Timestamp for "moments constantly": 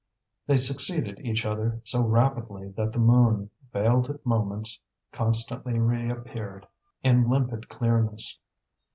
4.25-5.77